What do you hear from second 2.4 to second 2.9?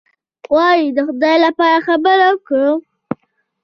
کوم.